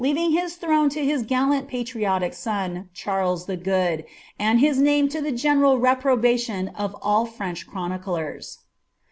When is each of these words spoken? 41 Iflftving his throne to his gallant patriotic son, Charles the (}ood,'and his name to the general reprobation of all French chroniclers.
41 0.03 0.17
Iflftving 0.31 0.41
his 0.41 0.55
throne 0.55 0.89
to 0.89 1.05
his 1.05 1.21
gallant 1.21 1.67
patriotic 1.67 2.33
son, 2.33 2.89
Charles 2.91 3.45
the 3.45 3.53
(}ood,'and 3.55 4.59
his 4.59 4.79
name 4.79 5.07
to 5.09 5.21
the 5.21 5.31
general 5.31 5.77
reprobation 5.77 6.69
of 6.69 6.95
all 7.03 7.27
French 7.27 7.67
chroniclers. 7.67 8.57